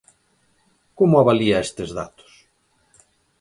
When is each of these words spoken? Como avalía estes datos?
Como 0.97 1.15
avalía 1.19 1.63
estes 1.67 1.89
datos? 1.99 2.31